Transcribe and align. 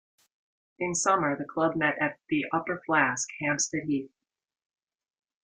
In 0.79 0.95
summer, 0.95 1.37
the 1.37 1.45
club 1.45 1.75
met 1.75 1.95
at 2.01 2.17
the 2.27 2.45
Upper 2.51 2.81
Flask, 2.87 3.29
Hampstead 3.39 3.83
Heath. 3.83 4.09